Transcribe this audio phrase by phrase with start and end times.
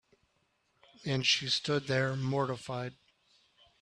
[1.05, 2.95] And she stood there mortified.